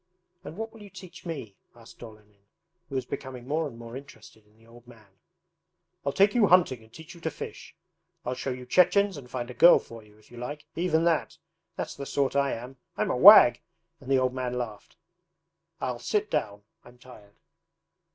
[0.43, 2.47] 'And what will you teach me?' asked Olenin,
[2.89, 5.19] who was becoming more and more interested in the old man.
[6.03, 7.75] 'I'll take you hunting and teach you to fish.
[8.25, 11.37] I'll show you Chechens and find a girl for you, if you like even that!
[11.75, 12.77] That's the sort I am!
[12.97, 13.61] I'm a wag!'
[13.99, 14.97] and the old man laughed.
[15.79, 16.63] 'I'll sit down.
[16.83, 17.35] I'm tired.